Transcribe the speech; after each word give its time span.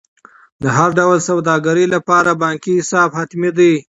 د 0.63 0.65
هر 0.77 0.89
ډول 0.99 1.17
سوداګرۍ 1.29 1.85
لپاره 1.95 2.39
بانکي 2.43 2.73
حساب 2.79 3.09
حتمي 3.19 3.51
دی. 3.57 3.73